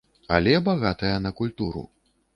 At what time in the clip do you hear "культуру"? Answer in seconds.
1.43-1.89